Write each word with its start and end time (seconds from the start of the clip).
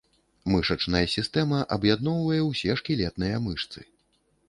Мышачная 0.53 1.01
сістэма 1.17 1.59
аб'ядноўвае 1.77 2.41
ўсе 2.49 2.71
шкілетныя 2.83 3.35
мышцы. 3.49 3.79